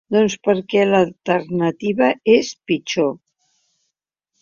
[0.13, 2.09] Doncs perquè l’alternativa
[2.39, 3.17] és pitjor.